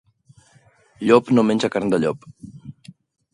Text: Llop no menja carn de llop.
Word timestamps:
Llop 1.09 1.29
no 1.35 1.43
menja 1.51 1.71
carn 1.77 1.93
de 1.95 2.01
llop. 2.05 2.27